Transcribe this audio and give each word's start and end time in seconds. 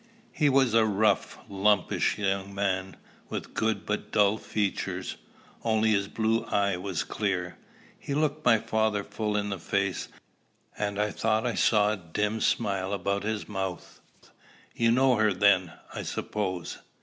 He 0.31 0.49
was 0.49 0.73
a 0.73 0.83
rough, 0.83 1.37
lumpish 1.47 2.17
young 2.17 2.55
man, 2.55 2.97
with 3.29 3.53
good 3.53 3.85
but 3.85 4.11
dull 4.11 4.39
features 4.39 5.17
only 5.63 5.91
his 5.91 6.07
blue 6.07 6.43
eye 6.45 6.75
was 6.77 7.03
clear. 7.03 7.55
He 7.99 8.15
looked 8.15 8.43
my 8.43 8.57
father 8.57 9.03
full 9.03 9.37
in 9.37 9.49
the 9.49 9.59
face, 9.59 10.07
and 10.75 10.97
I 10.97 11.11
thought 11.11 11.45
I 11.45 11.53
saw 11.53 11.93
a 11.93 11.97
dim 11.97 12.41
smile 12.41 12.93
about 12.93 13.21
his 13.21 13.47
mouth. 13.47 14.01
"You 14.73 14.89
know 14.91 15.17
her, 15.17 15.33
then, 15.33 15.73
I 15.93 16.01
suppose?" 16.01 16.79